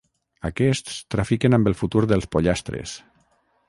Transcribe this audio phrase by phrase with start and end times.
[0.47, 3.01] Aquests trafiquen amb el futur dels pollastres.